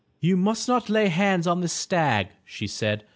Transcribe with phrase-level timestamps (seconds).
[0.19, 3.05] "You must not lay hands on this stag," she said.